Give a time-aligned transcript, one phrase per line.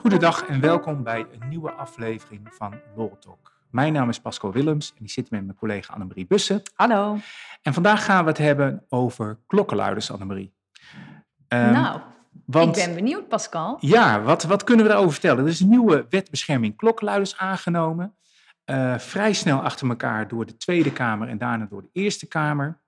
[0.00, 3.52] Goedendag en welkom bij een nieuwe aflevering van Law Talk.
[3.70, 6.62] Mijn naam is Pascal Willems en ik zit met mijn collega Annemarie Bussen.
[6.74, 7.16] Hallo.
[7.62, 10.54] En vandaag gaan we het hebben over klokkenluiders, Annemarie.
[11.48, 12.00] Um, nou,
[12.46, 13.76] want, ik ben benieuwd, Pascal.
[13.80, 15.44] Ja, wat, wat kunnen we daarover vertellen?
[15.44, 18.14] Er is een nieuwe wet bescherming klokkenluiders aangenomen.
[18.66, 22.81] Uh, vrij snel achter elkaar door de Tweede Kamer en daarna door de Eerste Kamer.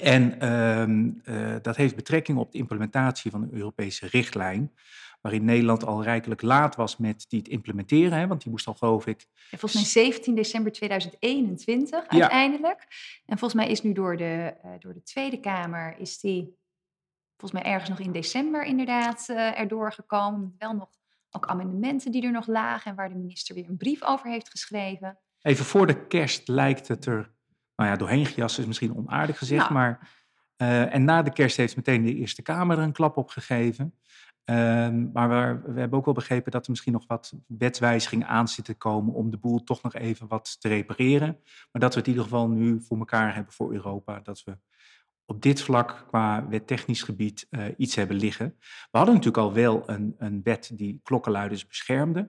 [0.00, 4.72] En uh, uh, dat heeft betrekking op de implementatie van een Europese richtlijn
[5.20, 8.18] waarin Nederland al rijkelijk laat was met die te implementeren.
[8.18, 9.26] Hè, want die moest al, geloof ik...
[9.50, 12.86] volgens mij 17 december 2021 uiteindelijk.
[13.26, 16.56] En volgens mij is nu door de, uh, door de Tweede Kamer, is die
[17.36, 20.54] volgens mij ergens nog in december inderdaad uh, erdoor gekomen.
[20.58, 20.88] Wel nog
[21.30, 24.50] ook amendementen die er nog lagen en waar de minister weer een brief over heeft
[24.50, 25.18] geschreven.
[25.42, 27.34] Even voor de kerst lijkt het er,
[27.76, 29.72] nou ja, doorheen gejast is misschien onaardig gezegd, nou.
[29.72, 30.24] maar...
[30.62, 33.94] Uh, en na de kerst heeft meteen de Eerste Kamer er een klap op gegeven.
[34.50, 38.48] Um, maar we, we, hebben ook wel begrepen dat er misschien nog wat wetswijzigingen aan
[38.48, 41.38] zitten komen om de boel toch nog even wat te repareren.
[41.72, 44.20] Maar dat we het in ieder geval nu voor elkaar hebben voor Europa.
[44.20, 44.58] Dat we
[45.24, 48.54] op dit vlak qua wettechnisch gebied uh, iets hebben liggen.
[48.90, 52.20] We hadden natuurlijk al wel een, een wet die klokkenluiders beschermde.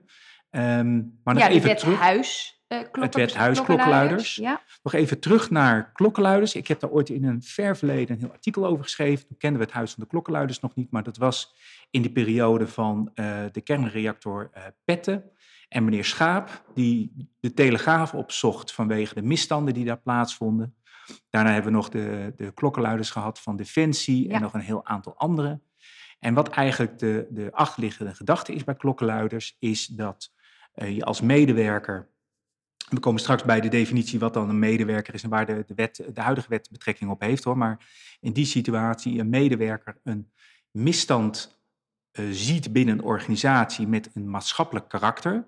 [0.50, 1.98] Um, maar nog ja, even wet terug.
[1.98, 2.57] Huis.
[2.68, 4.36] Uh, het wet huisklokkenluiders.
[4.36, 4.60] Ja.
[4.82, 6.54] Nog even terug naar klokkenluiders.
[6.54, 9.26] Ik heb daar ooit in een ver verleden een heel artikel over geschreven.
[9.26, 11.54] Toen kenden we het Huis van de Klokkenluiders nog niet, maar dat was
[11.90, 15.30] in de periode van uh, de kernreactor uh, Petten.
[15.68, 20.74] En meneer Schaap, die de Telegraaf opzocht vanwege de misstanden die daar plaatsvonden.
[21.30, 25.14] Daarna hebben we nog de, de klokkenluiders gehad van Defensie en nog een heel aantal
[25.16, 25.60] andere.
[26.18, 30.32] En wat eigenlijk de, de achterliggende gedachte is bij klokkenluiders, is dat
[30.74, 32.08] je als medewerker.
[32.88, 35.74] We komen straks bij de definitie wat dan een medewerker is en waar de, de,
[35.74, 37.58] wet, de huidige wet betrekking op heeft hoor.
[37.58, 37.88] Maar
[38.20, 40.32] in die situatie een medewerker een
[40.70, 41.60] misstand
[42.12, 45.46] uh, ziet binnen een organisatie met een maatschappelijk karakter.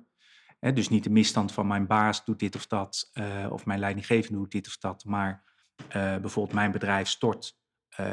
[0.58, 3.78] Hè, dus niet de misstand van mijn baas doet dit of dat, uh, of mijn
[3.78, 5.44] leidinggevende doet dit of dat, maar
[5.86, 7.58] uh, bijvoorbeeld mijn bedrijf stort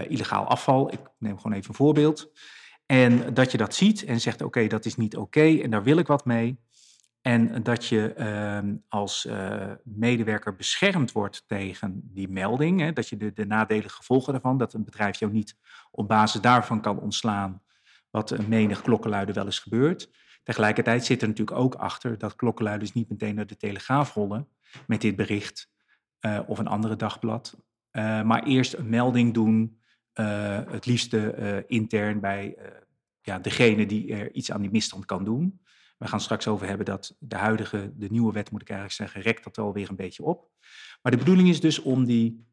[0.08, 0.94] illegaal afval.
[0.94, 2.32] Ik neem gewoon even een voorbeeld.
[2.86, 5.98] En dat je dat ziet en zegt: oké, dat is niet oké en daar wil
[5.98, 6.60] ik wat mee.
[7.28, 12.80] En dat je uh, als uh, medewerker beschermd wordt tegen die melding.
[12.80, 15.58] Hè, dat je de, de nadelige gevolgen daarvan, dat een bedrijf jou niet
[15.92, 17.62] op basis daarvan kan ontslaan
[18.10, 20.10] wat een menig klokkenluider wel eens gebeurt.
[20.44, 24.48] Tegelijkertijd zit er natuurlijk ook achter dat klokkenluiders niet meteen naar de Telegraaf rollen
[24.88, 25.70] met dit bericht
[26.22, 27.58] uh, of een andere dagblad.
[27.92, 29.82] Uh, maar eerst een melding doen,
[30.70, 32.58] het liefste intern bij
[33.22, 35.62] ja, degene die er iets aan die misstand kan doen.
[35.98, 39.22] We gaan straks over hebben dat de huidige, de nieuwe wet moet ik eigenlijk zeggen,
[39.22, 40.50] rekt dat alweer een beetje op.
[41.02, 42.46] Maar de bedoeling is dus om die,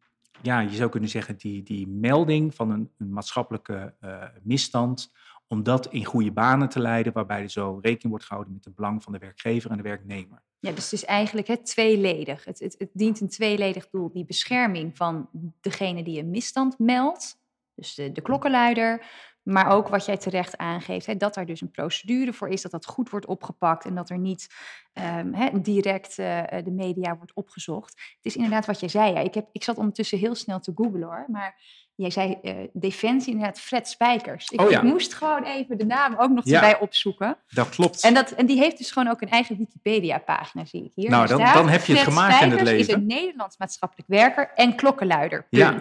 [0.42, 3.94] ja, je zou kunnen zeggen, die, die melding van een, een maatschappelijke
[4.42, 5.12] misstand,
[5.46, 8.74] om dat in goede banen te leiden, waarbij er zo rekening wordt gehouden met het
[8.74, 10.42] belang van de werkgever en de werknemer.
[10.58, 12.44] Ja, dus het is eigenlijk het tweeledig.
[12.44, 14.12] Het, het, het dient een tweeledig doel.
[14.12, 15.28] Die bescherming van
[15.60, 17.38] degene die een misstand meldt,
[17.74, 19.06] dus de, de klokkenluider,
[19.44, 22.70] maar ook wat jij terecht aangeeft, hè, dat er dus een procedure voor is, dat
[22.70, 24.46] dat goed wordt opgepakt en dat er niet
[24.94, 27.92] um, hè, direct uh, de media wordt opgezocht.
[27.92, 29.12] Het is inderdaad wat jij zei.
[29.12, 29.20] Ja.
[29.20, 31.56] Ik, heb, ik zat ondertussen heel snel te googlen hoor, maar
[31.94, 34.48] jij zei uh, Defensie, inderdaad Fred Spijkers.
[34.48, 34.76] Ik, oh, ja.
[34.78, 37.36] ik, moest gewoon even de naam ook nog erbij opzoeken.
[37.48, 38.02] Dat klopt.
[38.02, 41.10] En, dat, en die heeft dus gewoon ook een eigen Wikipedia-pagina, zie ik hier.
[41.10, 42.94] Nou, dan, dan heb je het Fred gemaakt Spijkers in het leven.
[42.94, 45.46] is een Nederlands maatschappelijk werker en klokkenluider.
[45.50, 45.78] Ja.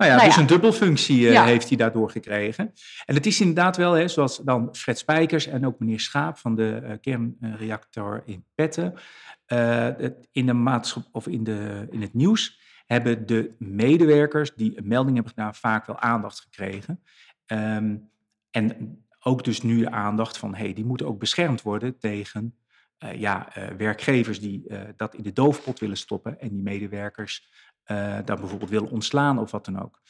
[0.00, 0.42] Nou ja, Nou dus ja.
[0.42, 1.44] een dubbelfunctie uh, Ja.
[1.44, 2.72] heeft hij daardoor gekregen.
[3.04, 6.54] En het is inderdaad wel, hè, zoals dan Fred Spijkers en ook meneer Schaap van
[6.54, 12.14] de uh, kernreactor in Petten, uh, het, in, de maatschap, of in, de, in het
[12.14, 17.02] nieuws hebben de medewerkers die een melding hebben gedaan vaak wel aandacht gekregen.
[17.46, 18.10] Um,
[18.50, 22.54] en ook dus nu de aandacht van, hey, die moeten ook beschermd worden tegen
[23.04, 27.48] uh, ja, uh, werkgevers die uh, dat in de doofpot willen stoppen en die medewerkers
[28.24, 30.00] daar bijvoorbeeld willen ontslaan of wat dan ook.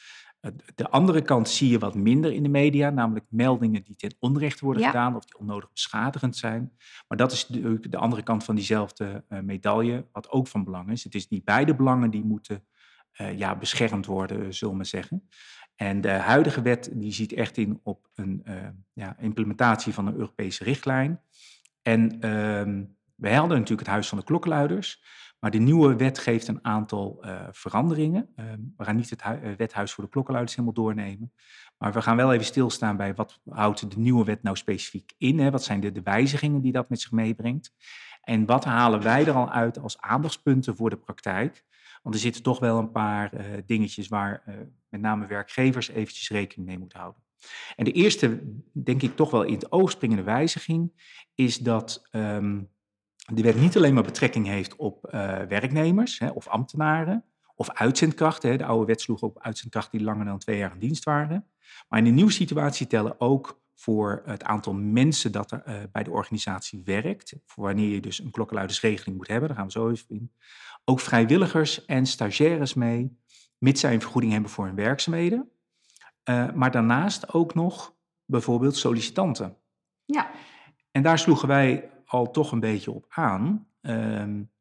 [0.75, 4.65] De andere kant zie je wat minder in de media, namelijk meldingen die ten onrechte
[4.65, 4.89] worden Ja.
[4.89, 6.71] gedaan of die onnodig beschadigend zijn.
[7.07, 11.03] Maar dat is de, de andere kant van diezelfde medaille, wat ook van belang is.
[11.03, 12.65] Het is niet beide belangen die moeten
[13.35, 15.23] ja, beschermd worden, zullen we maar zeggen.
[15.75, 18.55] En de huidige wet die ziet echt in op een uh,
[18.93, 21.21] ja, implementatie van een Europese richtlijn.
[21.81, 22.85] En uh,
[23.15, 25.03] wij hadden natuurlijk het Huis van de Klokkenluiders.
[25.41, 28.29] Maar de nieuwe wet geeft een aantal uh, veranderingen.
[28.35, 28.45] Uh,
[28.77, 31.33] we gaan niet het hu- wethuis voor de klokkenluiders helemaal doornemen.
[31.77, 35.39] Maar we gaan wel even stilstaan bij wat houdt de nieuwe wet nou specifiek in.
[35.39, 35.51] Hè?
[35.51, 37.73] Wat zijn de, de wijzigingen die dat met zich meebrengt.
[38.21, 41.65] En wat halen wij er al uit als aandachtspunten voor de praktijk.
[42.03, 43.31] Want er zitten toch wel een paar
[43.65, 44.43] dingetjes waar
[44.89, 47.21] met name werkgevers eventjes rekening mee moeten houden.
[47.75, 48.41] En de eerste,
[48.73, 50.91] denk ik, toch wel in het oog springende wijziging
[51.35, 52.69] is dat um,
[53.33, 55.07] de wet niet alleen maar betrekking heeft op
[55.47, 57.23] werknemers hè, of ambtenaren,
[57.55, 58.57] of uitzendkrachten.
[58.57, 61.47] De oude wet sloeg op uitzendkrachten die langer dan twee jaar in dienst waren.
[61.89, 66.03] Maar in de nieuwe situatie tellen ook voor het aantal mensen dat er uh, bij
[66.03, 67.33] de organisatie werkt.
[67.45, 70.31] Voor wanneer je dus een klokkenluidersregeling moet hebben, daar gaan we zo even in.
[70.85, 73.17] Ook vrijwilligers en stagiaires mee,
[73.57, 75.49] mits zij een vergoeding hebben voor hun werkzaamheden.
[76.29, 77.95] Uh, maar daarnaast ook nog
[78.25, 79.57] bijvoorbeeld sollicitanten.
[80.05, 80.31] Ja.
[80.91, 83.67] En daar sloegen wij al toch een beetje op aan.
[83.81, 84.51] Um,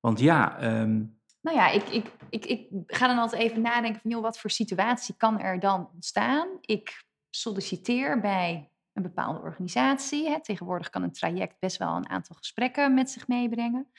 [0.00, 4.10] want ja, um, nou ja, ik, ik, ik, ik ga dan altijd even nadenken van,
[4.10, 6.48] joh, wat voor situatie kan er dan ontstaan?
[6.60, 10.28] Ik solliciteer bij een bepaalde organisatie.
[10.28, 10.42] Hè.
[10.42, 13.90] Tegenwoordig kan een traject best wel een aantal gesprekken met zich meebrengen.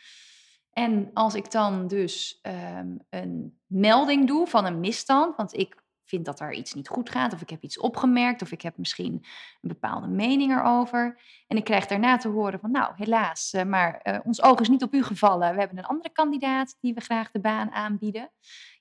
[0.72, 6.26] En als ik dan dus um, een melding doe van een misstand, want ik vind
[6.26, 9.14] dat er iets niet goed gaat, of ik heb iets opgemerkt, of ik heb misschien
[9.62, 11.22] een bepaalde mening erover.
[11.48, 14.70] En ik krijg daarna te horen van, nou, helaas, uh, maar uh, ons oog is
[14.70, 15.54] niet op u gevallen.
[15.54, 18.32] We hebben een andere kandidaat die we graag de baan aanbieden.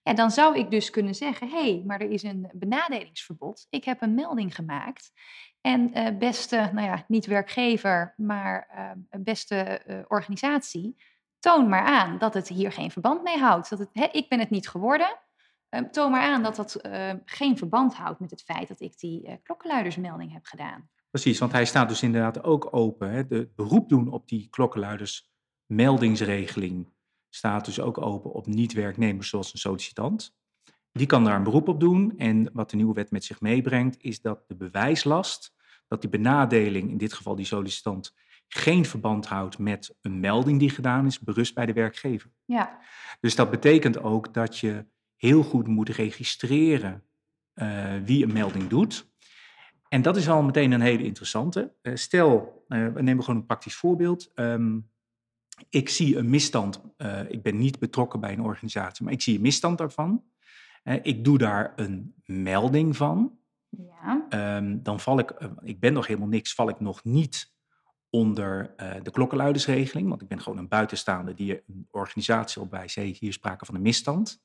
[0.03, 3.67] Ja, dan zou ik dus kunnen zeggen, hé, hey, maar er is een benadelingsverbod.
[3.71, 5.13] Ik heb een melding gemaakt.
[5.61, 8.69] En uh, beste, nou ja, niet werkgever, maar
[9.11, 10.97] beste organisatie,
[11.39, 13.71] toon maar aan dat het hier geen verband mee houdt.
[13.71, 15.19] Dat het, ik ben het niet geworden.
[15.77, 18.99] Ehm, toon maar aan dat dat ehm, geen verband houdt met het feit dat ik
[18.99, 20.89] die uh, klokkenluidersmelding heb gedaan.
[21.11, 23.11] Precies, want hij staat dus inderdaad ook open.
[23.11, 23.27] Hè?
[23.27, 26.89] De beroep doen op die klokkenluidersmeldingsregeling
[27.29, 30.35] staat dus ook open op niet-werknemers zoals een sollicitant.
[30.93, 32.19] Die kan daar een beroep op doen.
[32.19, 35.55] En wat de nieuwe wet met zich meebrengt, is dat de bewijslast,
[35.89, 38.15] dat die benadeling, in dit geval die sollicitant,
[38.49, 42.31] geen verband houdt met een melding die gedaan is, berust bij de werkgever.
[42.45, 42.79] Ja.
[43.21, 44.87] Dus dat betekent ook dat je
[45.17, 47.05] heel goed moet registreren
[47.55, 49.11] uh, wie een melding doet.
[49.89, 51.75] En dat is al meteen een hele interessante.
[51.83, 54.31] Uh, stel, uh, we nemen gewoon een praktisch voorbeeld.
[54.35, 54.91] Um,
[55.69, 56.81] ik zie een misstand,
[57.29, 60.25] ik ben niet betrokken bij een organisatie, maar ik zie een misstand daarvan.
[61.03, 63.39] ik doe daar een melding van.
[63.69, 64.27] Ja.
[64.57, 67.55] Um, dan val ik, ik ben nog helemaal niks, val ik nog niet
[68.11, 73.33] onder de klokkenluidersregeling, want ik ben gewoon een buitenstaander die een organisatie op wijst, hier
[73.33, 74.43] sprake van een misstand.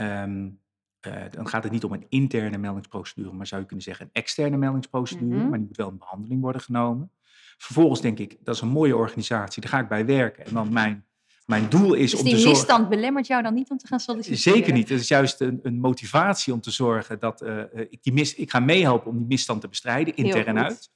[0.00, 0.60] Um,
[1.06, 4.12] uh, dan gaat het niet om een interne meldingsprocedure, maar zou je kunnen zeggen een
[4.12, 5.48] externe meldingsprocedure, mm -hmm.
[5.48, 7.12] maar die moet wel in behandeling worden genomen.
[7.58, 10.44] Vervolgens denk ik, dat is een mooie organisatie, daar ga ik bij werken.
[10.44, 11.06] En dan mijn,
[11.46, 12.38] mijn doel is dus om te zorgen...
[12.38, 14.56] die misstand belemmert jou dan niet om te gaan solliciteren?
[14.56, 14.88] Zeker niet.
[14.88, 18.50] Het is juist een, een motivatie om te zorgen dat uh, ik, die mis, ik
[18.50, 20.90] ga meehelpen om die misstand te bestrijden, intern en uit.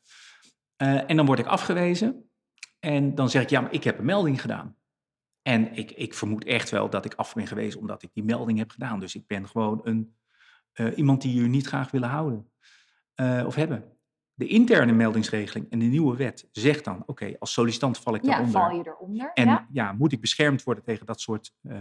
[0.83, 2.31] Uh, en dan word ik afgewezen.
[2.81, 4.77] En dan zeg ik, ja, maar ik heb een melding gedaan.
[5.45, 8.59] En ik, ik vermoed echt wel dat ik af ben geweest omdat ik die melding
[8.59, 9.01] heb gedaan.
[9.01, 10.17] Dus ik ben gewoon een,
[10.75, 12.51] uh, iemand die jullie niet graag willen houden
[13.17, 13.85] uh, of hebben.
[14.35, 18.29] De interne meldingsregeling en de nieuwe wet zegt dan: oké, als sollicitant val ik ja,
[18.29, 18.61] daaronder.
[18.61, 19.31] val je eronder.
[19.35, 19.67] En ja.
[19.73, 19.93] ja.
[19.93, 21.79] moet ik beschermd worden tegen dat soort uh,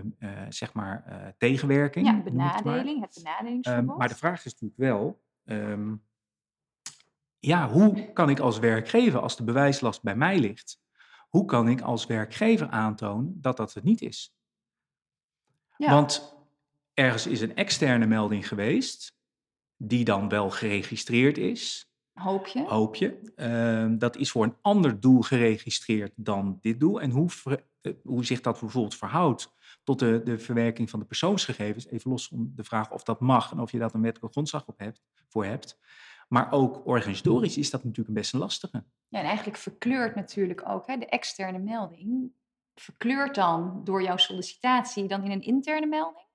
[0.49, 2.05] zeg maar tegenwerking?
[2.05, 3.91] Ja, benadeling, het, het benadelingsverbod.
[3.91, 6.03] Um, maar de vraag is natuurlijk wel: um,
[7.39, 10.82] ja, hoe kan ik als werkgever, als de bewijslast bij mij ligt,
[11.33, 14.35] hoe kan ik als werkgever aantonen dat dat het niet is?
[15.77, 15.89] Ja.
[15.89, 16.35] Want
[16.93, 19.15] ergens is een externe melding geweest,
[19.77, 21.91] die dan wel geregistreerd is.
[22.13, 22.63] Hoop je?
[22.63, 23.33] Hoop je.
[23.35, 27.01] Uh, dat is voor een ander doel geregistreerd dan dit doel.
[27.01, 31.05] En hoe, ver, uh, hoe zich dat bijvoorbeeld verhoudt tot de, de verwerking van de
[31.05, 34.31] persoonsgegevens, even los van de vraag of dat mag en of je dat een wettelijke
[34.31, 35.79] grondslag op hebt, voor hebt.
[36.27, 38.83] Maar ook organisatorisch is dat natuurlijk een best een lastige.
[39.13, 42.31] Ja, en eigenlijk verkleurt natuurlijk ook hè, de externe melding.
[42.75, 46.25] Verkleurt dan door jouw sollicitatie dan in een interne melding?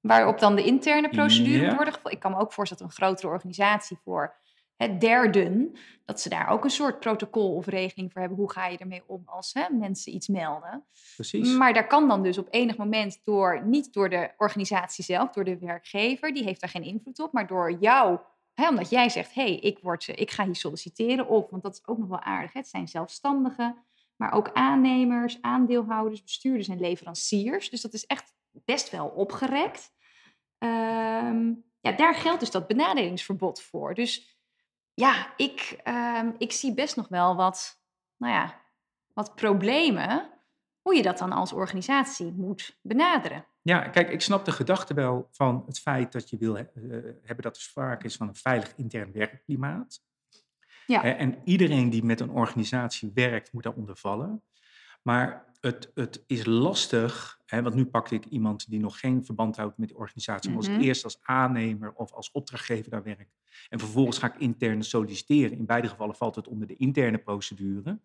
[0.00, 2.16] Waarop dan de interne procedure moet worden gevolgd.
[2.16, 4.34] Ik kan me ook voorstellen dat een grotere organisatie voor
[4.76, 8.38] het derden, dat ze daar ook een soort protocol of regeling voor hebben.
[8.38, 10.84] Hoe ga je ermee om als hè, mensen iets melden?
[11.14, 11.56] Precies.
[11.56, 15.44] Maar daar kan dan dus op enig moment door, niet door de organisatie zelf, door
[15.44, 18.18] de werkgever, die heeft daar geen invloed op, maar door jou
[18.56, 21.28] Omdat jij zegt, hé, hey, ik, word, ik ga hier solliciteren.
[21.28, 22.58] Of, want dat is ook nog wel aardig, hè?
[22.58, 23.84] het zijn zelfstandigen.
[24.16, 27.70] Maar ook aannemers, aandeelhouders, bestuurders en leveranciers.
[27.70, 29.94] Dus dat is echt best wel opgerekt.
[30.58, 33.94] Um, ja, daar geldt dus dat benadelingsverbod voor.
[33.94, 34.38] Dus
[34.94, 37.80] ja, ik, um, ik zie best nog wel wat,
[38.16, 38.60] nou ja,
[39.12, 40.30] wat problemen
[40.82, 43.46] hoe je dat dan als organisatie moet benaderen.
[43.66, 46.64] Ja, kijk, ik snap de gedachte wel van het feit dat je wil uh,
[47.22, 50.04] hebben dat er sprake is van een veilig intern werkklimaat.
[50.86, 51.16] Ja.
[51.16, 54.42] En iedereen die met een organisatie werkt, moet daaronder vallen.
[55.02, 59.56] Maar het, het is lastig, hè, want nu pakte ik iemand die nog geen verband
[59.56, 63.28] houdt met de organisatie, maar als eerst als aannemer of als opdrachtgever daar werk.
[63.68, 65.58] En vervolgens ga ik intern solliciteren.
[65.58, 67.98] In beide gevallen valt het onder de interne procedure.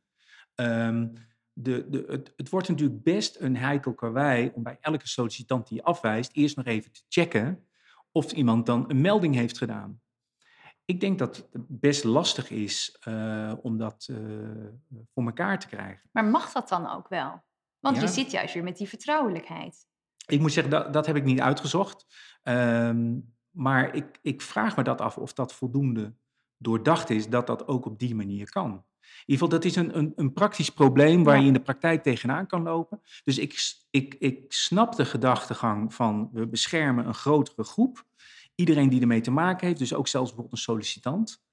[0.55, 1.07] Ehm,
[1.53, 5.77] de, de, het, het, wordt natuurlijk best een heikel karwei om bij elke sollicitant die
[5.77, 7.67] je afwijst eerst nog even te checken
[8.11, 10.01] of iemand dan een melding heeft gedaan.
[10.85, 14.17] Ik denk dat het best lastig is uh, om dat uh,
[15.13, 16.09] voor elkaar te krijgen.
[16.11, 17.43] Maar mag dat dan ook wel?
[17.79, 19.85] Want je zit juist weer met die vertrouwelijkheid.
[20.25, 22.05] Ik moet zeggen, dat, dat heb ik niet uitgezocht.
[22.43, 26.13] Um, maar ik, ik vraag me dat af of dat voldoende
[26.61, 28.83] doordacht is dat dat ook op die manier kan.
[29.01, 32.03] In ieder geval, dat is een, een, een praktisch probleem waar je in de praktijk
[32.03, 33.01] tegenaan kan lopen.
[33.23, 38.05] Dus ik, ik, ik snap de gedachtegang van we beschermen een grotere groep.
[38.55, 41.43] Iedereen die ermee te maken heeft, dus ook zelfs bijvoorbeeld een sollicitant.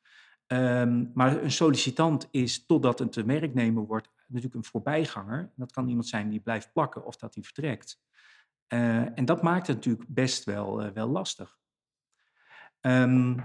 [0.46, 5.52] Ehm, maar een sollicitant is, totdat een werknemer wordt, natuurlijk een voorbijganger.
[5.56, 8.00] Dat kan iemand zijn die blijft plakken of dat hij vertrekt.
[8.68, 11.58] Uh, en dat maakt het natuurlijk best wel, uh, wel lastig.
[12.80, 13.44] Um,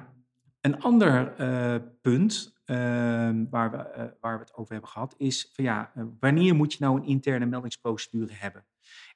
[0.64, 5.64] een ander uh, punt ehm, waar, we, waar we het over hebben gehad is van
[5.64, 8.66] ja, wanneer moet je nou een interne meldingsprocedure hebben?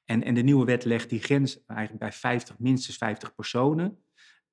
[0.06, 3.98] En, en de nieuwe wet legt die grens eigenlijk bij 50, minstens 50 personen.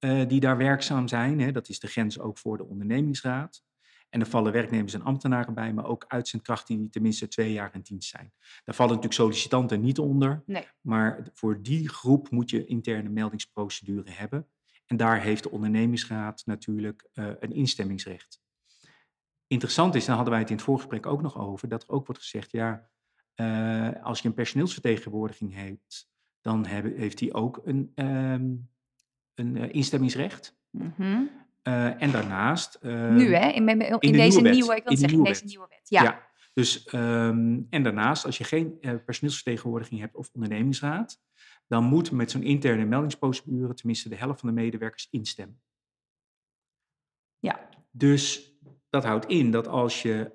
[0.05, 1.41] Eh, die daar werkzaam zijn.
[1.41, 1.53] Hè.
[1.53, 3.65] Dat is de grens ook voor de ondernemingsraad.
[4.09, 7.81] En er vallen werknemers en ambtenaren bij, maar ook uitzendkrachten die tenminste twee jaar in
[7.81, 8.33] dienst zijn.
[8.65, 10.43] Daar vallen natuurlijk sollicitanten niet onder.
[10.47, 10.67] Nee.
[10.81, 14.49] Maar voor die groep moet je interne meldingsprocedure hebben.
[14.87, 18.43] En daar heeft de ondernemingsraad natuurlijk uh, een instemmingsrecht.
[19.47, 22.07] Interessant is, daar hadden wij het in het voorgesprek ook nog over, dat er ook
[22.07, 22.89] wordt gezegd, ja,
[23.37, 26.09] uh, als je een personeelsvertegenwoordiging hebt,
[26.41, 28.69] dan heb, heeft die ook een, um,
[29.35, 30.57] een uh, instemmingsrecht.
[30.71, 31.31] Mm -hmm.
[31.63, 32.79] uh, en daarnaast.
[32.83, 33.49] Uh, nu, hè?
[33.49, 35.89] In, in, in, in de deze nieuwe, nieuwe, ik wil zeggen, in deze nieuwe wet.
[35.89, 36.03] Ja.
[36.03, 41.21] ja dus, um, en daarnaast, als je geen personeelsvertegenwoordiging hebt of ondernemingsraad,
[41.67, 45.63] dan moet met zo'n interne meldingsprocedure tenminste de helft van de medewerkers instemmen.
[47.39, 47.69] Ja.
[47.91, 48.53] Dus
[48.89, 50.33] dat houdt in dat als je,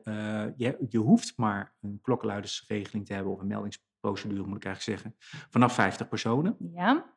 [0.58, 5.16] je, je hoeft maar een klokkenluidersregeling te hebben of een meldingsprocedure, moet ik eigenlijk zeggen,
[5.50, 6.56] vanaf 50 personen.
[6.74, 7.16] Ja.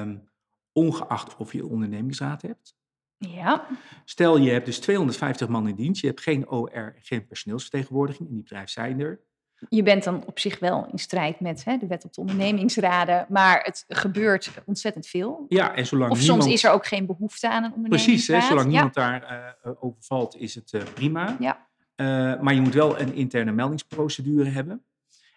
[0.00, 0.28] Um,
[0.72, 2.76] ongeacht of je ondernemingsraad hebt.
[3.16, 3.66] Ja.
[4.04, 8.34] Stel je hebt dus 250 man in dienst, je hebt geen OR, geen personeelsvertegenwoordiging, in
[8.34, 9.20] die bedrijf zijn er.
[9.68, 13.26] Je bent dan op zich wel in strijd met hè, de wet op de ondernemingsraden,
[13.28, 15.44] maar het gebeurt ontzettend veel.
[15.48, 16.42] Ja, en zolang of niemand...
[16.42, 18.16] soms is er ook geen behoefte aan een ondernemingsraad.
[18.16, 21.36] Precies, hè, zolang niemand daar uh, over valt, is het uh, prima.
[21.40, 21.68] Ja.
[21.96, 24.84] Uh, maar je moet wel een interne meldingsprocedure hebben.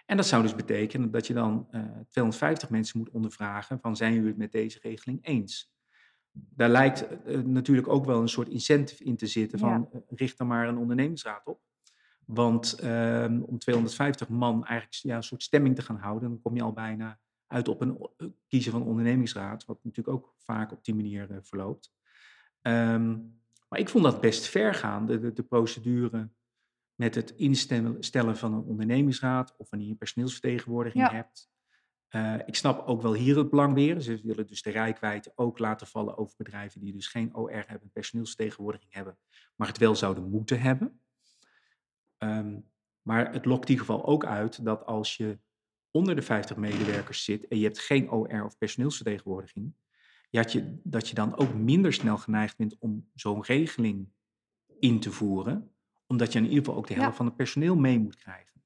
[0.06, 3.96] En dat zou dus betekenen dat je dan uh, eh, 250 mensen moet ondervragen van
[3.96, 5.76] zijn jullie het met deze regeling eens?
[6.32, 7.06] Daar lijkt
[7.46, 10.02] natuurlijk ook wel een soort incentive in te zitten van ja.
[10.10, 11.60] richt dan maar een ondernemingsraad op.
[12.28, 16.56] Want ehm, om 250 man eigenlijk ja, een soort stemming te gaan houden, dan kom
[16.56, 18.10] je al bijna uit op een
[18.48, 21.94] kiezen van een ondernemingsraad, wat natuurlijk ook vaak op die manier verloopt.
[22.62, 26.30] Um, maar ik vond dat best ver gaan, de, de, de procedure
[26.96, 31.14] met het instellen van een ondernemingsraad of wanneer je personeelsvertegenwoordiging ja.
[31.14, 31.50] hebt.
[32.10, 34.02] Uh, ik snap ook wel hier het belang weer.
[34.02, 37.92] Ze willen dus de rijkwijde ook laten vallen over bedrijven die dus geen OR hebben,
[37.92, 39.18] personeelsvertegenwoordiging hebben,
[39.56, 41.02] maar het wel zouden moeten hebben.
[42.18, 42.66] Um,
[43.02, 45.40] maar het lokt in ieder geval ook uit dat als je
[45.92, 49.74] onder de 50 medewerkers zit en je hebt geen OR of personeelsvertegenwoordiging,
[50.30, 54.10] dat, je, dat je dan ook minder snel geneigd bent om zo'n regeling
[54.80, 55.72] in te voeren
[56.08, 58.62] omdat je in ieder geval ook de helft van het personeel mee moet krijgen.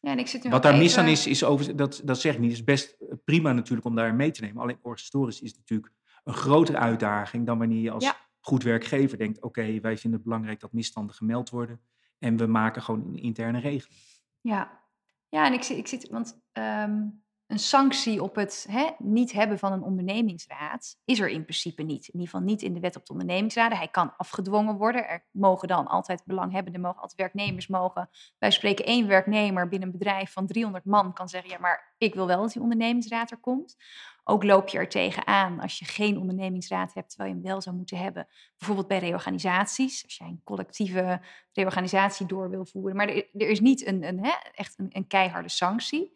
[0.00, 2.34] Ja, en ik zit nu Wat daar mis aan is, is over, dat, dat zeg
[2.34, 4.62] ik niet, is best prima natuurlijk om daar mee te nemen.
[4.62, 5.92] Alleen organisatorisch is het natuurlijk
[6.24, 10.28] een grotere uitdaging dan wanneer je als goed werkgever denkt, oké, okay, wij vinden het
[10.28, 11.80] belangrijk dat misstanden gemeld worden
[12.24, 14.00] en we maken gewoon een interne regeling.
[14.40, 14.82] Ja,
[15.28, 19.72] ja en ik ik zit want um, een sanctie op het hè, niet hebben van
[19.72, 22.06] een ondernemingsraad is er in principe niet.
[22.06, 23.78] In ieder geval niet in de wet op de ondernemingsraden.
[23.78, 25.08] Hij kan afgedwongen worden.
[25.08, 28.10] Er mogen dan altijd belanghebbenden, mogen altijd werknemers mogen.
[28.38, 32.14] Wij spreken één werknemer binnen een bedrijf van 300 man kan zeggen, ja, maar ik
[32.14, 33.76] wil wel dat die ondernemingsraad er komt.
[34.24, 37.76] Ook loop je er tegenaan als je geen ondernemingsraad hebt, terwijl je hem wel zou
[37.76, 38.26] moeten hebben.
[38.58, 41.20] Bijvoorbeeld bij reorganisaties, als jij een collectieve
[41.52, 42.96] reorganisatie door wil voeren.
[42.96, 46.12] Maar er, er is niet een, een, hè, echt een, een keiharde sanctie.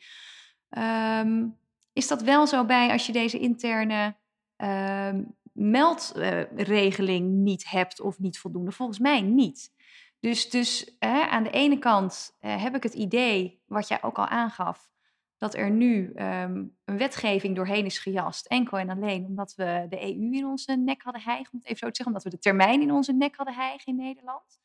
[0.71, 1.57] Um,
[1.93, 4.17] is dat wel zo bij als je deze interne
[4.57, 8.73] um, meldregeling uh, niet hebt of niet voldoende?
[8.73, 9.73] Volgens mij niet.
[10.21, 14.19] Dus, dus hè, aan de ene kant uh, heb ik het idee, wat jij ook
[14.19, 14.91] al aangaf,
[15.37, 20.03] dat er nu um, een wetgeving doorheen is gejast, enkel en alleen omdat we de
[20.03, 22.39] EU in onze nek hadden hijgen, om het even zo te zeggen, omdat we de
[22.39, 24.59] termijn in onze nek hadden hijgen in Nederland.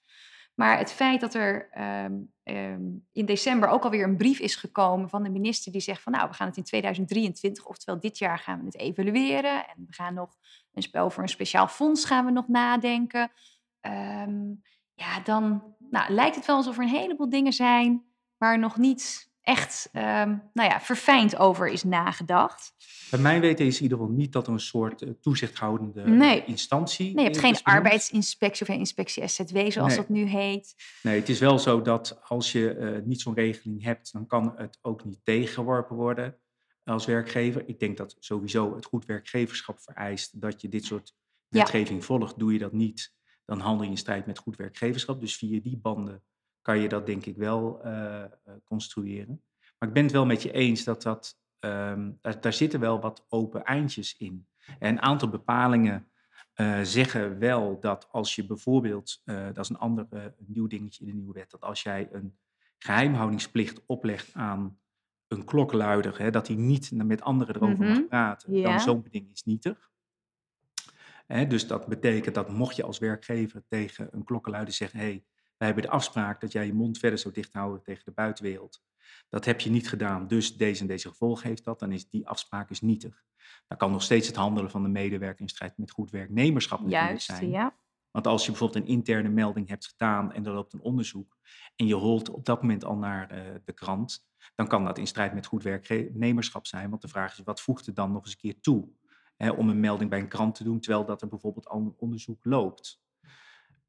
[0.53, 2.81] Maar het feit dat er ehm, ehm,
[3.11, 6.27] in december ook alweer een brief is gekomen van de minister die zegt van nou,
[6.29, 9.67] we gaan het in 2023, oftewel dit jaar gaan we het evalueren.
[9.67, 10.35] En we gaan nog
[10.73, 13.31] een spel voor een speciaal fonds gaan we nog nadenken.
[13.79, 14.51] Ehm,
[14.93, 18.03] ja, dan nou, lijkt het wel alsof er een heleboel dingen zijn
[18.37, 20.01] waar nog niet echt um,
[20.53, 22.73] nou ja, verfijnd over is nagedacht.
[23.09, 26.43] Bij mijn weten is in ieder geval niet dat er een soort uh, toezichthoudende nee.
[26.45, 30.75] instantie Nee, je hebt geen arbeidsinspectie of een inspectie SZW zoals dat nu heet.
[31.01, 34.53] Nee, het is wel zo dat als je uh, niet zo'n regeling hebt, dan kan
[34.55, 36.37] het ook niet tegengeworpen worden
[36.83, 37.67] als werkgever.
[37.67, 41.15] Ik denk dat sowieso het goed werkgeverschap vereist dat je dit soort
[41.47, 42.39] wetgeving volgt.
[42.39, 43.13] Doe je dat niet,
[43.45, 45.19] dan handel je in strijd met goed werkgeverschap.
[45.19, 46.23] Dus via die banden
[46.63, 48.23] kan je dat denk ik wel uh,
[48.63, 49.41] construeren.
[49.77, 52.99] Maar ik ben het wel met je eens dat dat, um, daar, daar, zitten wel
[52.99, 54.47] wat open eindjes in.
[54.79, 56.07] En een aantal bepalingen
[56.55, 61.17] uh, zeggen wel dat als je bijvoorbeeld, dat is een ander nieuw dingetje in de
[61.17, 62.37] nieuwe wet, dat als jij een
[62.77, 64.79] geheimhoudingsplicht oplegt aan
[65.27, 67.99] een klokluider, hè, dat hij niet met anderen erover mm -hmm.
[67.99, 69.91] mag praten, dan zo'n beding is nietig.
[71.25, 75.23] Hè, dus dat betekent dat mocht je als werkgever tegen een klokkenluider zeggen, hey,
[75.63, 78.83] wij hebben de afspraak dat jij je mond verder zou dicht houden tegen de buitenwereld.
[79.29, 81.79] Dat heb je niet gedaan, dus deze en deze gevolgen heeft dat.
[81.79, 83.23] Dan is die afspraak is nietig.
[83.67, 87.07] Dan kan nog steeds het handelen van de medewerker in strijd met goed werknemerschap natuurlijk
[87.07, 87.49] Juist, zijn.
[87.49, 87.75] Ja.
[88.11, 91.37] Want als je bijvoorbeeld een interne melding hebt gedaan en er loopt een onderzoek
[91.75, 94.97] en je holt op dat moment al naar de, eh, de krant, dan kan dat
[94.97, 96.89] in strijd met goed werknemerschap zijn.
[96.89, 98.89] Want de vraag is, wat voegt het dan nog eens een keer toe
[99.35, 101.95] hè, om een melding bij een krant te doen, terwijl dat er bijvoorbeeld al een
[101.97, 103.02] onderzoek loopt?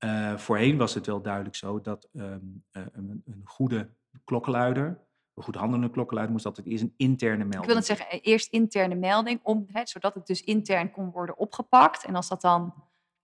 [0.05, 3.91] Uh, voorheen was het wel duidelijk zo dat um, uh, een, een, goede
[4.25, 4.87] klokkenluider,
[5.35, 7.63] een goed handelende klokkenluider, moest altijd eerst een interne melding.
[7.63, 11.39] Ik wil het zeggen, eerst interne melding, om, hè, zodat het dus intern kon worden
[11.39, 12.05] opgepakt.
[12.05, 12.75] En als dat dan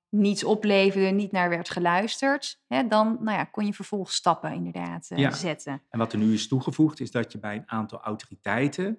[0.08, 5.18] niets opleverde, niet naar werd geluisterd, hè, dan nou ja, kon je vervolgstappen inderdaad uh,
[5.18, 5.30] ja.
[5.30, 5.82] zetten.
[5.88, 8.98] En wat er nu is toegevoegd, is dat je bij een aantal autoriteiten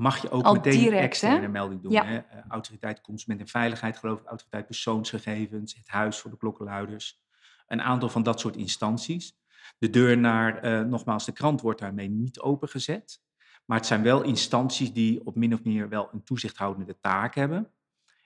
[0.00, 1.94] mag je ook Al meteen direct, externe melding doen.
[1.94, 2.14] Hè?
[2.16, 7.20] Uh, autoriteit Consument en Veiligheid, geloof ik, autoriteit persoonsgegevens, het Huis voor de Klokkenluiders.
[7.66, 9.38] Een aantal van dat soort instanties.
[9.78, 13.22] De deur naar, uh, nogmaals, de krant wordt daarmee niet opengezet.
[13.64, 17.72] Maar het zijn wel instanties die op min of meer wel een toezichthoudende taak hebben.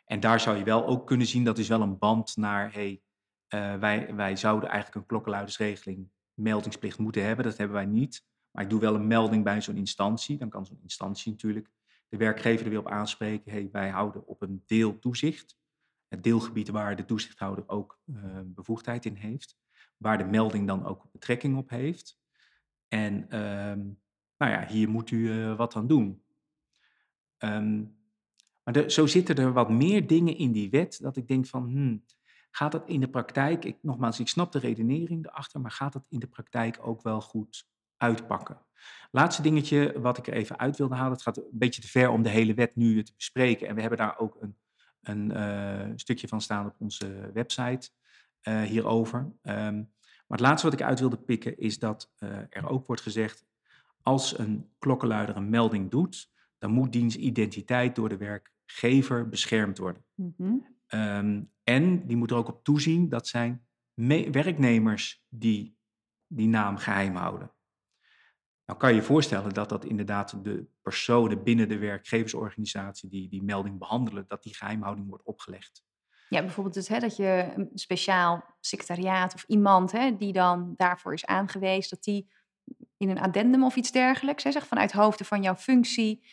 [0.05, 3.03] En daar zou je wel ook kunnen zien, dat is wel een band naar, hey,
[3.49, 7.45] uh, wij, wij zouden eigenlijk een klokkenluidersregeling meldingsplicht moeten hebben.
[7.45, 8.25] Dat hebben wij niet.
[8.55, 10.39] Maar ik doe wel een melding bij zo'n instantie.
[10.39, 11.71] Dan kan zo'n instantie natuurlijk
[12.09, 13.53] de werkgever er weer op aanspreken.
[13.53, 15.59] Hey, wij houden op een deel toezicht.
[16.09, 19.57] Het deelgebied waar de toezichthouder ook uh, bevoegdheid in heeft.
[19.97, 22.19] Waar de melding dan ook betrekking op heeft.
[22.89, 24.01] En um,
[24.37, 26.23] nou ja, hier moet u uh, wat aan doen.
[27.39, 27.97] Um,
[28.63, 32.05] maar zo zitten er wat meer dingen in die wet dat ik denk van, hmm,
[32.51, 36.07] gaat dat in de praktijk, ik, nogmaals, ik snap de redenering erachter, maar gaat dat
[36.09, 37.67] in de praktijk ook wel goed
[38.05, 38.59] uitpakken?
[39.11, 42.09] Laatste dingetje wat ik er even uit wilde halen, het gaat een beetje te ver
[42.09, 43.69] om de hele wet nu te bespreken.
[43.69, 44.57] En we hebben daar ook een,
[45.03, 47.91] een uh, stukje van staan op onze website
[48.43, 49.19] uh, hierover.
[49.43, 49.93] Um,
[50.27, 53.45] maar het laatste wat ik uit wilde pikken is dat uh, er ook wordt gezegd,
[54.03, 60.05] als een klokkenluider een melding doet, dan moet diens identiteit door de werkgever beschermd worden.
[60.15, 60.67] Mm -hmm.
[60.89, 63.67] um, en die moet er ook op toezien dat zijn
[64.31, 65.77] werknemers die
[66.27, 67.53] die naam geheim houden.
[68.67, 73.43] Nou kan je je voorstellen dat dat inderdaad de personen binnen de werkgeversorganisatie die die
[73.43, 75.85] melding behandelen, dat die geheimhouding wordt opgelegd.
[76.29, 81.13] Ja, bijvoorbeeld dus, hè, dat je een speciaal secretariaat of iemand hè, die dan daarvoor
[81.13, 82.29] is aangewezen, dat die
[82.97, 86.25] in een addendum of iets dergelijks, hè, zeg, vanuit hoofden van jouw functie,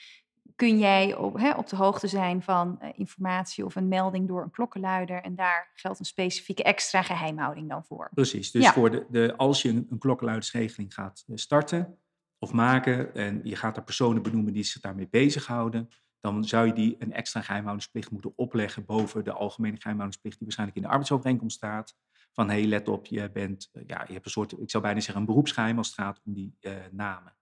[0.55, 4.43] kun jij op, hè, op de hoogte zijn van uh, informatie of een melding door
[4.43, 5.21] een klokkenluider.
[5.21, 8.09] En daar geldt een specifieke extra geheimhouding dan voor.
[8.13, 12.00] Precies, dus voor de, de, als je een, een klokkenluidersregeling gaat eh, starten
[12.43, 16.73] of maken en je gaat er personen benoemen die zich daarmee bezighouden, dan zou je
[16.73, 21.55] die een extra geheimhoudingsplicht moeten opleggen boven de algemene geheimhoudingsplicht die waarschijnlijk in de arbeidsovereenkomst
[21.55, 21.95] staat.
[22.31, 24.83] Van hé, hey, let op, je, bent, eh, ja, je hebt een soort, ik zou
[24.83, 27.35] bijna zeggen, een beroepsgeheim als het gaat om die uh, namen.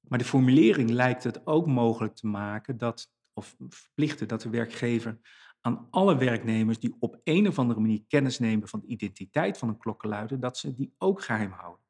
[0.00, 5.18] Maar de formulering lijkt het ook mogelijk te maken dat, of verplichten dat de werkgever
[5.60, 9.68] aan alle werknemers die op een of andere manier kennis nemen van de identiteit van
[9.68, 11.83] een klokkenluider, dat ze die ook geheim houden.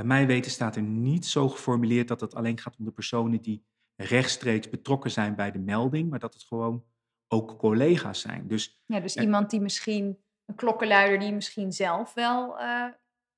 [0.00, 3.40] Bij mij weten staat er niet zo geformuleerd dat het alleen gaat om de personen
[3.40, 3.64] die
[3.96, 6.84] rechtstreeks betrokken zijn bij de melding, maar dat het gewoon
[7.28, 8.48] ook collega's zijn.
[8.48, 12.84] Dus, ja, dus iemand die misschien, een klokkenluider die misschien zelf wel uh,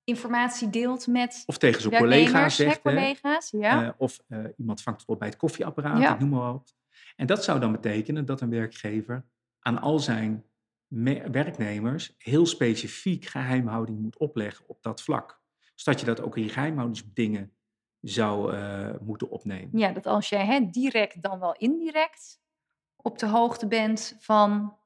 [0.05, 1.42] informatie deelt met.
[1.46, 2.83] Of tegen zijn collega's zegt.
[2.83, 3.83] collega's, ja.
[3.83, 6.14] Uh, of uh, iemand vangt het op bij het koffieapparaat, ja.
[6.14, 6.77] ik noem maar wat.
[7.16, 9.25] En dat zou dan betekenen dat een werkgever
[9.61, 10.44] aan al zijn
[11.31, 15.41] werknemers heel specifiek geheimhouding moet opleggen op dat vlak.
[15.82, 17.52] Zodat je dat ook in je geheimhoudingsbedingen
[18.00, 19.78] zou uh, moeten opnemen.
[19.78, 22.40] Ja, dat als jij hè, direct dan wel indirect
[22.96, 24.76] op de hoogte bent van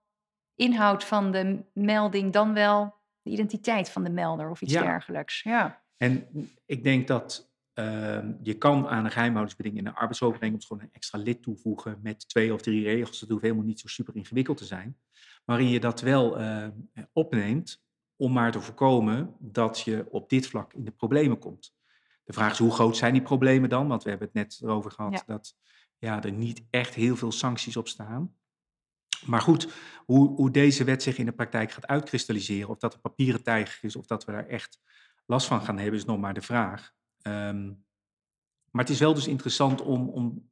[0.54, 5.42] inhoud van de melding, dan wel de identiteit van de melder of iets dergelijks.
[5.42, 5.82] Ja.
[5.96, 6.26] En
[6.66, 11.18] ik denk dat uh, je kan aan een geheimhoudingsbeding in een arbeidsovereenkomst gewoon een extra
[11.18, 13.20] lid toevoegen met twee of drie regels.
[13.20, 14.98] Dat hoeft helemaal niet zo super ingewikkeld te zijn.
[15.44, 16.66] Waarin je dat wel uh,
[17.12, 17.85] opneemt
[18.16, 21.74] om maar te voorkomen dat je op dit vlak in de problemen komt.
[22.24, 23.88] De vraag is hoe groot zijn die problemen dan?
[23.88, 25.56] Want we hebben het net erover gehad dat
[25.98, 28.34] ja, er niet echt heel veel sancties op staan.
[29.24, 29.68] Maar goed,
[30.04, 33.84] hoe, hoe deze wet zich in de praktijk gaat uitkristalliseren, of dat een papieren tijger
[33.84, 34.80] is of dat we daar echt
[35.26, 36.92] last van gaan hebben, is nog maar de vraag.
[37.22, 37.84] Um,
[38.70, 40.50] maar het is wel dus interessant om, om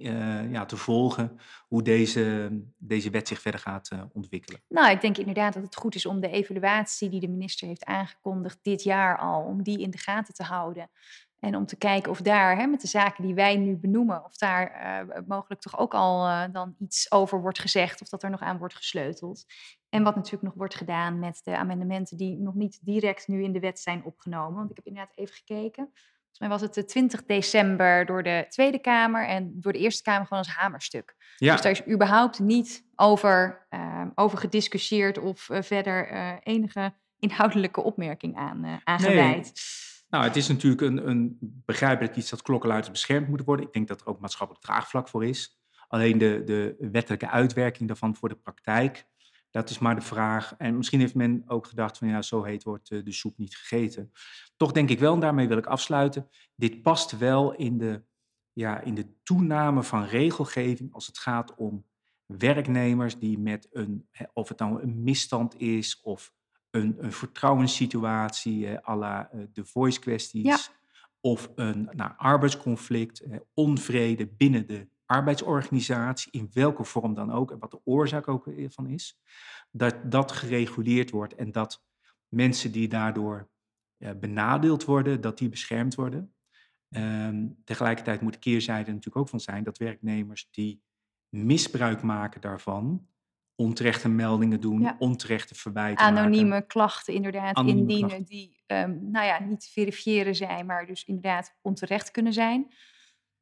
[0.00, 4.62] uh, ja, te volgen hoe deze, deze wet zich verder gaat uh, ontwikkelen.
[4.68, 7.84] Nou, ik denk inderdaad dat het goed is om de evaluatie die de minister heeft
[7.84, 10.90] aangekondigd dit jaar al, om die in de gaten te houden.
[11.38, 14.36] En om te kijken of daar, hè, met de zaken die wij nu benoemen, of
[14.36, 18.40] daar uh, mogelijk toch ook al dan iets over wordt gezegd, of dat er nog
[18.40, 19.44] aan wordt gesleuteld.
[19.88, 23.52] En wat natuurlijk nog wordt gedaan met de amendementen die nog niet direct nu in
[23.52, 24.54] de wet zijn opgenomen.
[24.54, 25.92] Want ik heb inderdaad even gekeken.
[26.30, 30.02] Volgens mij was het de 20 december door de Tweede Kamer en door de Eerste
[30.02, 31.14] Kamer gewoon als hamerstuk.
[31.36, 31.52] Ja.
[31.52, 36.10] Dus daar is überhaupt niet over, uh, over gediscussieerd of verder
[36.42, 39.42] enige inhoudelijke opmerking aan, gewijd.
[39.44, 39.52] Nee.
[40.10, 43.66] Nou, het is natuurlijk een, een begrijpelijk iets dat klokkenluiders beschermd moeten worden.
[43.66, 45.60] Ik denk dat er ook maatschappelijk draagvlak voor is.
[45.88, 49.06] Alleen de, de wettelijke uitwerking daarvan voor de praktijk,
[49.50, 50.54] dat is maar de vraag.
[50.58, 54.12] En misschien heeft men ook gedacht van ja, zo heet wordt de soep niet gegeten.
[54.56, 58.02] Toch denk ik wel, en daarmee wil ik afsluiten, dit past wel in de,
[58.52, 61.84] ja, in de toename van regelgeving als het gaat om
[62.26, 66.32] werknemers die met een, of het nou een misstand is of
[66.70, 70.70] een, een vertrouwenssituatie eh, à la de voice kwesties.
[71.22, 77.58] Of een nou, arbeidsconflict, eh, onvrede binnen de arbeidsorganisatie, in welke vorm dan ook en
[77.58, 79.20] wat de oorzaak ook van is.
[79.70, 81.84] Dat dat gereguleerd wordt en dat
[82.28, 83.50] mensen die daardoor
[84.16, 86.34] benadeeld worden, dat die beschermd worden.
[86.90, 90.82] Ehm, tegelijkertijd moet de keerzijde natuurlijk ook van zijn dat werknemers die
[91.28, 93.08] misbruik maken daarvan,
[93.54, 94.96] onterechte meldingen doen, ja.
[94.98, 101.04] onterechte verwijten Anonieme klachten inderdaad indienen die um, nou ja, niet verifiëren zijn, maar dus
[101.04, 102.72] inderdaad onterecht kunnen zijn.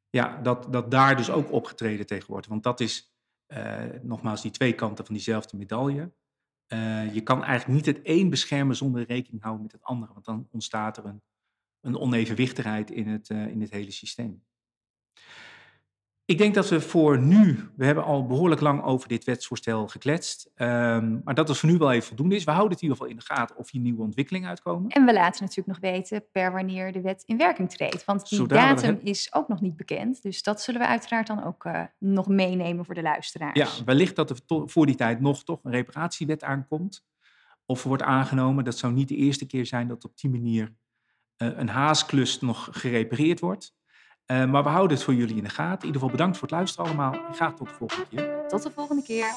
[0.09, 2.47] Ja, dat, dat daar dus ook opgetreden tegen wordt.
[2.47, 3.13] Want dat is
[3.47, 6.11] uh, nogmaals die twee kanten van diezelfde medaille.
[6.67, 10.13] Uh, je kan eigenlijk niet het een beschermen zonder rekening houden met het andere.
[10.13, 11.21] Want dan ontstaat er een,
[11.81, 14.43] een onevenwichtigheid in het, uh, in het hele systeem.
[16.29, 20.51] Ik denk dat we voor nu, we hebben al behoorlijk lang over dit wetsvoorstel gekletst,
[20.55, 22.43] um, maar dat het voor nu wel even voldoende is.
[22.43, 24.89] We houden het in ieder geval in de gaten of hier nieuwe ontwikkelingen uitkomen.
[24.89, 28.47] En we laten natuurlijk nog weten per wanneer de wet in werking treedt, want die
[28.47, 30.21] datum is ook nog niet bekend.
[30.21, 33.59] Dus dat zullen we uiteraard dan ook uh, nog meenemen voor de luisteraars.
[33.59, 37.05] Ja, wellicht dat er voor die tijd nog toch een reparatiewet aankomt
[37.65, 38.63] of wordt aangenomen.
[38.63, 40.73] Dat zou niet de eerste keer zijn dat op die manier
[41.37, 43.77] uh, een haasklus nog gerepareerd wordt.
[44.29, 45.79] Eh, maar we houden het voor jullie in de gaten.
[45.79, 47.13] In ieder geval bedankt voor het luisteren allemaal.
[47.13, 48.47] En graag tot de volgende keer.
[48.47, 49.33] Tot de volgende keer.